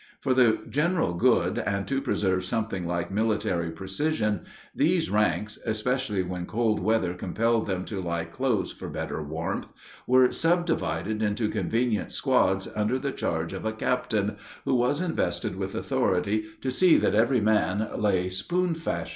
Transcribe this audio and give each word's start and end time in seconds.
For 0.19 0.33
the 0.33 0.57
general 0.67 1.13
good, 1.13 1.59
and 1.59 1.87
to 1.87 2.01
preserve 2.01 2.43
something 2.43 2.87
like 2.87 3.11
military 3.11 3.69
precision, 3.69 4.45
these 4.75 5.11
ranks 5.11 5.59
(especially 5.63 6.23
when 6.23 6.47
cold 6.47 6.79
weather 6.79 7.13
compelled 7.13 7.67
them 7.67 7.85
to 7.85 8.01
lie 8.01 8.25
close 8.25 8.71
for 8.71 8.89
better 8.89 9.21
warmth) 9.21 9.67
were 10.07 10.31
subdivided 10.31 11.21
into 11.21 11.49
convenient 11.49 12.11
squads 12.11 12.67
under 12.75 12.99
charge 13.11 13.53
of 13.53 13.63
a 13.63 13.73
"captain," 13.73 14.37
who 14.65 14.73
was 14.73 15.01
invested 15.01 15.55
with 15.55 15.75
authority 15.75 16.45
to 16.61 16.71
see 16.71 16.97
that 16.97 17.13
every 17.13 17.39
man 17.39 17.87
lay 17.95 18.27
"spoon 18.27 18.73
fashion." 18.73 19.09